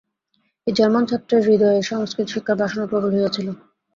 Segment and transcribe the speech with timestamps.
[0.67, 3.47] এই জার্মান ছাত্রের হৃদয়ে সংস্কৃত শিক্ষার বাসনা প্রবল হইয়াছিল।